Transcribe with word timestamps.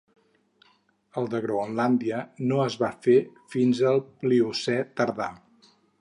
El 1.21 1.27
de 1.33 1.41
Groenlàndia 1.43 2.23
no 2.53 2.57
es 2.63 2.77
va 2.85 2.89
fer 3.09 3.19
fins 3.57 3.83
al 3.91 4.03
Pliocè 4.25 4.79
tardà. 5.03 5.29